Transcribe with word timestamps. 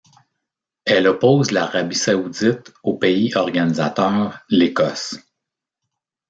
Elle 0.83 1.05
oppose 1.07 1.51
l'Arabie 1.51 1.93
saoudite 1.95 2.73
au 2.81 2.95
pays 2.97 3.35
organisateur, 3.35 4.39
l'Écosse. 4.49 5.15